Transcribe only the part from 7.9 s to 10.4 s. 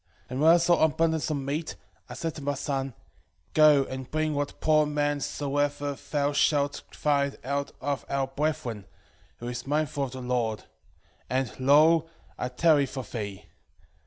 our brethren, who is mindful of the